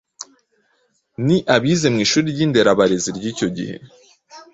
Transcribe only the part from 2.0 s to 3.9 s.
ishuri ry'inderabarezi ry'icyo gihe